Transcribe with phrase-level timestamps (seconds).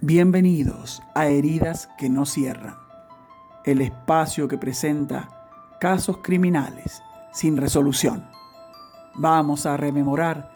[0.00, 2.76] Bienvenidos a Heridas que no cierran,
[3.64, 5.28] el espacio que presenta
[5.80, 8.24] casos criminales sin resolución.
[9.16, 10.52] Vamos a rememorar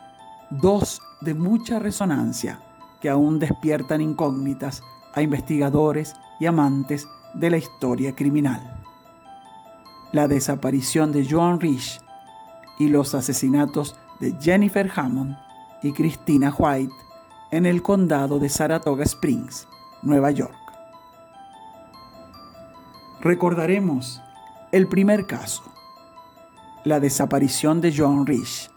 [0.48, 2.60] dos de mucha resonancia
[3.00, 4.80] que aún despiertan incógnitas
[5.12, 8.80] a investigadores y amantes de la historia criminal.
[10.12, 12.00] La desaparición de Joan Rich
[12.78, 15.36] y los asesinatos de Jennifer Hammond
[15.82, 16.94] y Christina White
[17.52, 19.68] en el condado de Saratoga Springs,
[20.00, 20.56] Nueva York.
[23.20, 24.22] Recordaremos
[24.72, 25.62] el primer caso,
[26.82, 28.70] la desaparición de John Rich.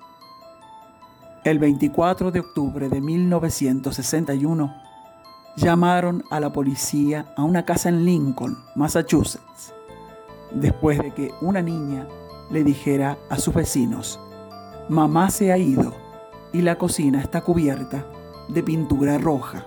[1.45, 4.75] El 24 de octubre de 1961,
[5.55, 9.73] llamaron a la policía a una casa en Lincoln, Massachusetts,
[10.51, 12.09] después de que una niña
[12.51, 14.19] le dijera a sus vecinos,
[14.89, 15.93] mamá se ha ido
[16.51, 18.05] y la cocina está cubierta
[18.47, 19.65] de pintura roja.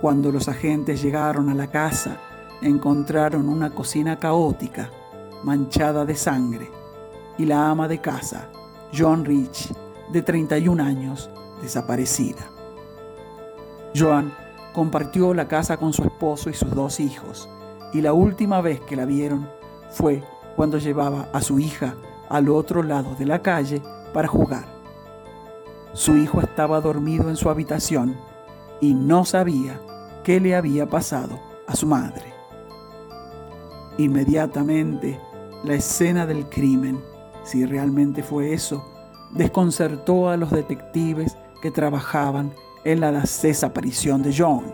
[0.00, 2.18] Cuando los agentes llegaron a la casa,
[2.62, 4.90] encontraron una cocina caótica,
[5.42, 6.70] manchada de sangre,
[7.36, 8.48] y la ama de casa,
[8.96, 9.72] Joan Rich,
[10.12, 11.30] de 31 años,
[11.62, 12.50] desaparecida.
[13.94, 14.32] Joan
[14.72, 17.48] compartió la casa con su esposo y sus dos hijos,
[17.92, 19.48] y la última vez que la vieron
[19.90, 20.22] fue
[20.56, 21.94] cuando llevaba a su hija
[22.28, 24.77] al otro lado de la calle para jugar.
[25.94, 28.16] Su hijo estaba dormido en su habitación
[28.80, 29.80] y no sabía
[30.22, 32.32] qué le había pasado a su madre.
[33.96, 35.18] Inmediatamente,
[35.64, 37.00] la escena del crimen,
[37.42, 38.84] si realmente fue eso,
[39.32, 42.52] desconcertó a los detectives que trabajaban
[42.84, 44.72] en la desaparición de John.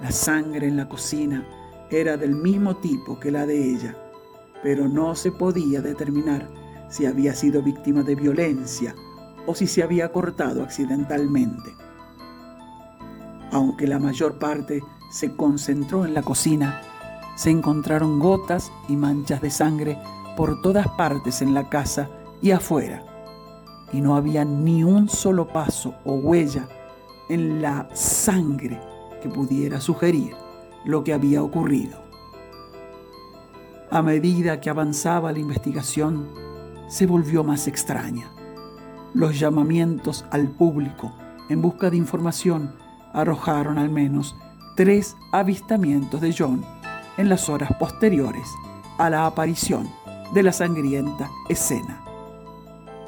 [0.00, 1.46] La sangre en la cocina
[1.90, 3.96] era del mismo tipo que la de ella,
[4.62, 6.48] pero no se podía determinar
[6.88, 8.94] si había sido víctima de violencia
[9.46, 11.74] o si se había cortado accidentalmente.
[13.52, 16.82] Aunque la mayor parte se concentró en la cocina,
[17.36, 19.98] se encontraron gotas y manchas de sangre
[20.36, 22.08] por todas partes en la casa
[22.40, 23.02] y afuera,
[23.92, 26.68] y no había ni un solo paso o huella
[27.28, 28.80] en la sangre
[29.22, 30.34] que pudiera sugerir
[30.84, 31.98] lo que había ocurrido.
[33.90, 36.28] A medida que avanzaba la investigación,
[36.88, 38.30] se volvió más extraña.
[39.12, 41.12] Los llamamientos al público
[41.48, 42.72] en busca de información
[43.12, 44.36] arrojaron al menos
[44.76, 46.64] tres avistamientos de John
[47.16, 48.48] en las horas posteriores
[48.98, 49.90] a la aparición
[50.32, 52.00] de la sangrienta escena.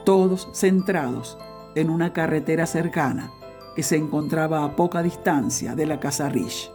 [0.05, 1.39] Todos centrados
[1.77, 3.31] en una carretera cercana
[3.77, 6.69] que se encontraba a poca distancia de la casa Rich.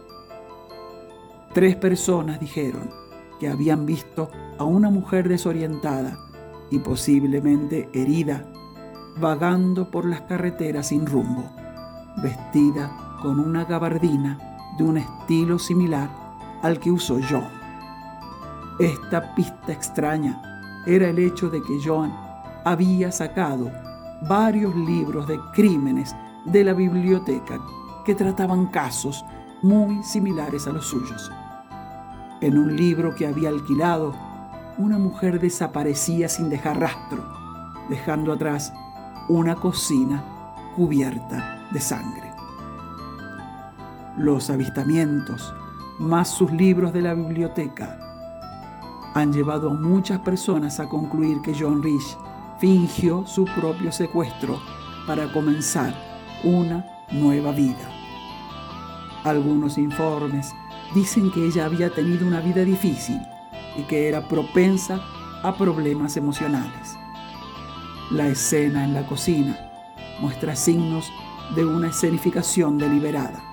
[1.52, 2.90] Tres personas dijeron
[3.38, 6.18] que habían visto a una mujer desorientada
[6.70, 8.44] y posiblemente herida
[9.20, 11.44] vagando por las carreteras sin rumbo,
[12.22, 12.90] vestida
[13.22, 14.38] con una gabardina
[14.76, 16.08] de un estilo similar
[16.62, 17.48] al que usó John.
[18.78, 20.40] Esta pista extraña
[20.86, 22.12] era el hecho de que John
[22.64, 23.70] había sacado
[24.28, 26.14] varios libros de crímenes
[26.44, 27.60] de la biblioteca
[28.04, 29.24] que trataban casos
[29.62, 31.30] muy similares a los suyos.
[32.40, 34.14] En un libro que había alquilado,
[34.78, 37.24] una mujer desaparecía sin dejar rastro,
[37.88, 38.72] dejando atrás
[39.28, 40.24] una cocina
[40.74, 42.32] cubierta de sangre.
[44.16, 45.54] Los avistamientos,
[45.98, 47.98] más sus libros de la biblioteca,
[49.14, 52.16] han llevado a muchas personas a concluir que John Rich
[52.58, 54.60] fingió su propio secuestro
[55.06, 55.94] para comenzar
[56.44, 57.88] una nueva vida.
[59.24, 60.54] Algunos informes
[60.94, 63.20] dicen que ella había tenido una vida difícil
[63.76, 65.00] y que era propensa
[65.42, 66.96] a problemas emocionales.
[68.10, 69.54] La escena en la cocina
[70.22, 71.12] muestra signos
[71.54, 73.44] de una escenificación deliberada.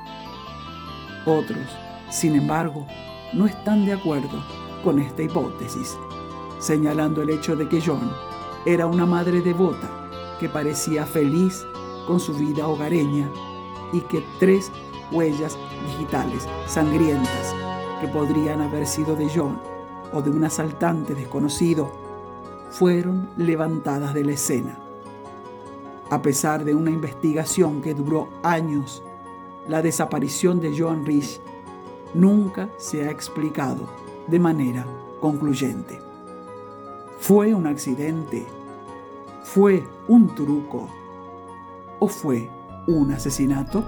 [1.26, 1.68] Otros,
[2.10, 2.88] sin embargo,
[3.34, 4.42] no están de acuerdo
[4.82, 5.98] con esta hipótesis,
[6.60, 8.10] señalando el hecho de que John
[8.66, 9.90] era una madre devota
[10.40, 11.66] que parecía feliz
[12.08, 13.30] con su vida hogareña
[13.92, 14.72] y que tres
[15.12, 17.53] huellas digitales sangrientas
[18.00, 19.59] que podrían haber sido de John
[20.14, 22.04] o de un asaltante desconocido
[22.78, 24.78] fueron levantadas de la escena.
[26.10, 29.02] A pesar de una investigación que duró años,
[29.70, 31.40] la desaparición de Joan Rich
[32.14, 33.88] nunca se ha explicado
[34.28, 34.86] de manera
[35.22, 35.98] concluyente.
[37.18, 38.46] ¿Fue un accidente?
[39.44, 40.90] ¿Fue un truco?
[42.00, 42.50] ¿O fue
[42.88, 43.86] un asesinato?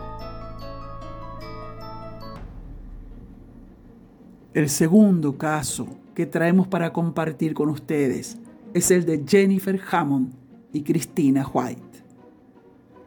[4.53, 8.39] El segundo caso que traemos para compartir con ustedes
[8.73, 10.33] es el de Jennifer Hammond
[10.73, 12.03] y Christina White,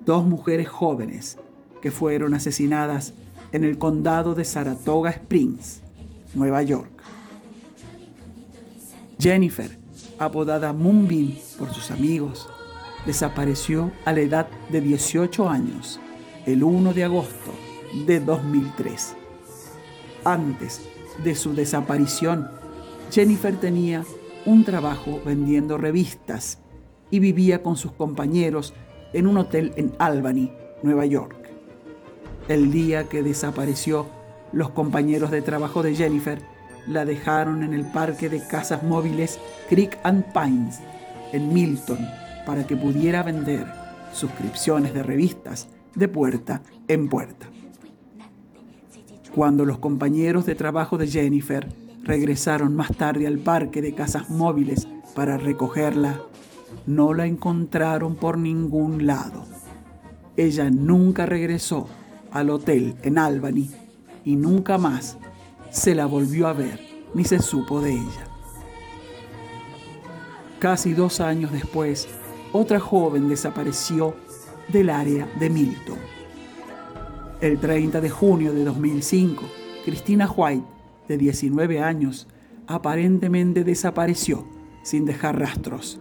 [0.04, 1.38] dos mujeres jóvenes
[1.80, 3.14] que fueron asesinadas
[3.52, 5.82] en el condado de Saratoga Springs,
[6.34, 6.90] Nueva York.
[9.18, 9.78] Jennifer,
[10.18, 12.48] apodada Moonbeam por sus amigos,
[13.06, 16.00] desapareció a la edad de 18 años,
[16.46, 17.52] el 1 de agosto
[18.06, 19.14] de 2003.
[20.24, 20.82] Antes
[21.22, 22.48] de su desaparición,
[23.10, 24.04] Jennifer tenía
[24.46, 26.58] un trabajo vendiendo revistas
[27.10, 28.74] y vivía con sus compañeros
[29.12, 30.52] en un hotel en Albany,
[30.82, 31.36] Nueva York.
[32.48, 34.06] El día que desapareció,
[34.52, 36.40] los compañeros de trabajo de Jennifer
[36.86, 39.38] la dejaron en el parque de casas móviles
[39.68, 40.80] Creek and Pines
[41.32, 41.98] en Milton
[42.46, 43.66] para que pudiera vender
[44.12, 47.46] suscripciones de revistas de puerta en puerta.
[49.34, 51.68] Cuando los compañeros de trabajo de Jennifer
[52.10, 56.20] regresaron más tarde al parque de casas móviles para recogerla,
[56.84, 59.44] no la encontraron por ningún lado.
[60.36, 61.86] Ella nunca regresó
[62.32, 63.70] al hotel en Albany
[64.24, 65.18] y nunca más
[65.70, 66.80] se la volvió a ver
[67.14, 68.26] ni se supo de ella.
[70.58, 72.08] Casi dos años después,
[72.50, 74.16] otra joven desapareció
[74.66, 75.98] del área de Milton.
[77.40, 79.44] El 30 de junio de 2005,
[79.84, 80.79] Christina White,
[81.10, 82.28] de 19 años,
[82.68, 84.46] aparentemente desapareció
[84.84, 86.00] sin dejar rastros.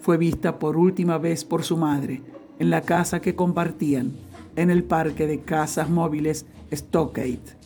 [0.00, 2.22] Fue vista por última vez por su madre
[2.58, 4.14] en la casa que compartían
[4.56, 7.58] en el parque de casas móviles Stockade.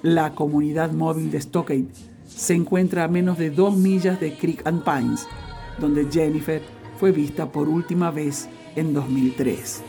[0.00, 1.88] La comunidad móvil de Stockade
[2.24, 5.28] se encuentra a menos de dos millas de Creek and Pines,
[5.78, 6.62] donde Jennifer
[6.98, 9.82] fue vista por última vez en 2003.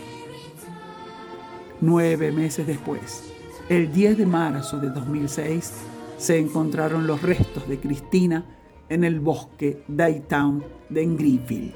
[1.80, 3.32] Nueve meses después,
[3.68, 5.72] el 10 de marzo de 2006,
[6.16, 8.44] se encontraron los restos de Cristina
[8.88, 11.74] en el bosque Daytown de Greenfield.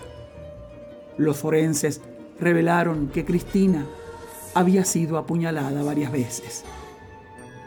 [1.18, 2.00] Los forenses
[2.40, 3.84] revelaron que Cristina
[4.54, 6.64] había sido apuñalada varias veces.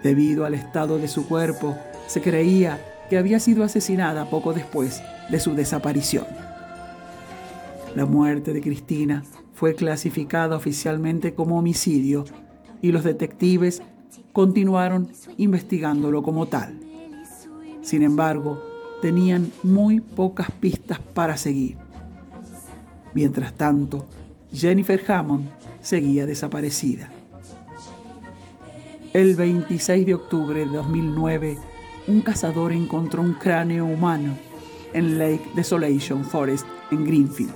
[0.02, 2.80] Debido al estado de su cuerpo, se creía
[3.10, 6.26] que había sido asesinada poco después de su desaparición.
[7.96, 9.24] La muerte de Cristina
[9.54, 12.26] fue clasificada oficialmente como homicidio
[12.82, 13.82] y los detectives
[14.34, 16.80] continuaron investigándolo como tal.
[17.82, 18.62] Sin embargo,
[19.02, 21.78] tenían muy pocas pistas para seguir.
[23.14, 24.06] Mientras tanto,
[24.52, 25.50] Jennifer Hammond
[25.82, 27.10] seguía desaparecida.
[29.14, 31.58] El 26 de octubre de 2009,
[32.08, 34.36] un cazador encontró un cráneo humano
[34.94, 37.54] en Lake Desolation Forest en Greenfield.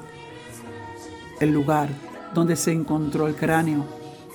[1.40, 1.90] El lugar
[2.34, 3.86] donde se encontró el cráneo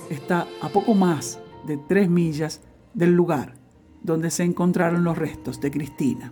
[0.09, 2.61] está a poco más de tres millas
[2.93, 3.55] del lugar
[4.03, 6.31] donde se encontraron los restos de Cristina.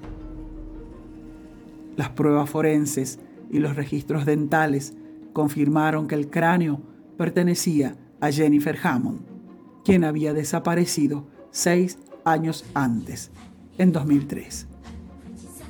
[1.96, 3.20] Las pruebas forenses
[3.52, 4.94] y los registros dentales
[5.34, 6.82] confirmaron que el cráneo
[7.18, 9.22] pertenecía a Jennifer Hammond,
[9.84, 13.32] quien había desaparecido seis años antes,
[13.78, 14.68] en 2003.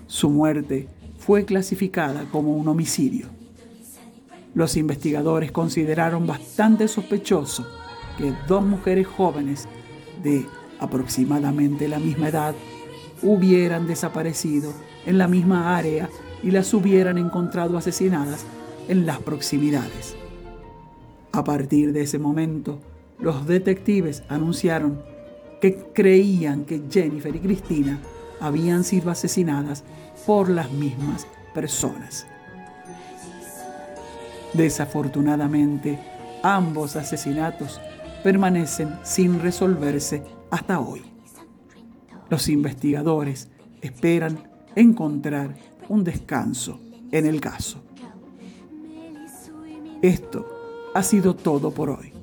[0.08, 0.88] Su muerte
[1.18, 3.28] fue clasificada como un homicidio.
[4.54, 7.66] Los investigadores consideraron bastante sospechoso
[8.18, 9.68] que dos mujeres jóvenes
[10.22, 10.46] de
[10.80, 12.56] aproximadamente la misma edad
[13.22, 14.74] hubieran desaparecido
[15.06, 16.10] en la misma área
[16.42, 18.46] y las hubieran encontrado asesinadas
[18.88, 20.16] en las proximidades.
[21.32, 22.80] A partir de ese momento,
[23.20, 25.02] los detectives anunciaron
[25.62, 28.00] que creían que Jennifer y Cristina
[28.42, 29.84] habían sido asesinadas
[30.26, 32.28] por las mismas personas.
[34.54, 35.98] Desafortunadamente,
[36.44, 37.80] ambos asesinatos
[38.24, 41.02] permanecen sin resolverse hasta hoy.
[42.30, 43.50] Los investigadores
[43.82, 45.56] esperan encontrar
[45.90, 46.80] un descanso
[47.12, 47.84] en el caso.
[50.02, 50.46] Esto
[50.96, 52.14] ha sido todo por hoy.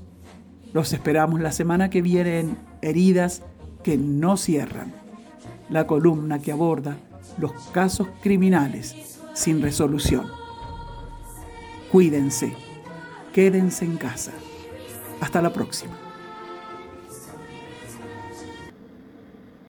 [0.73, 3.43] Los esperamos la semana que viene en Heridas
[3.83, 4.93] que no cierran,
[5.69, 6.97] la columna que aborda
[7.39, 10.27] los casos criminales sin resolución.
[11.91, 12.55] Cuídense,
[13.33, 14.33] quédense en casa.
[15.21, 16.10] Hasta la próxima.